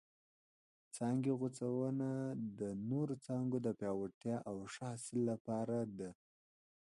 څانګې 0.95 1.31
غوڅونه 1.39 2.09
د 2.59 2.61
نورو 2.89 3.15
څانګو 3.25 3.57
د 3.65 3.67
پیاوړتیا 3.79 4.37
او 4.49 4.55
ښه 4.73 4.85
حاصل 4.91 5.17
لپاره 5.31 5.77
ده. 5.97 6.09